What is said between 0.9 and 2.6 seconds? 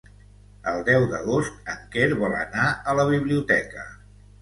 d'agost en Quer vol